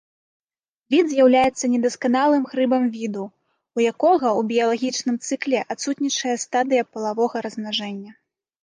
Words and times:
Від 0.93 1.05
з'яўляецца 1.11 1.69
недасканалым 1.73 2.43
грыбам 2.53 2.83
віду, 2.97 3.23
у 3.79 3.85
якога 3.91 4.27
ў 4.39 4.49
біялагічным 4.55 5.15
цыкле 5.29 5.59
адсутнічае 5.77 6.35
стадыя 6.47 6.83
палавога 6.93 7.37
размнажэння. 7.51 8.11